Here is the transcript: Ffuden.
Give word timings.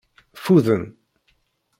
Ffuden. 0.39 0.83